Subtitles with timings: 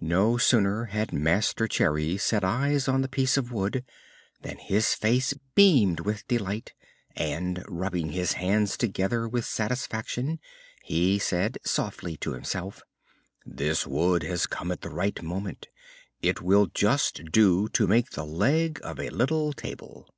[0.00, 3.84] No sooner had Master Cherry set eyes on the piece of wood
[4.42, 6.74] than his face beamed with delight,
[7.14, 10.40] and, rubbing his hands together with satisfaction,
[10.82, 12.82] he said softly to himself:
[13.44, 15.68] "This wood has come at the right moment;
[16.20, 20.12] it will just do to make the leg of a little table."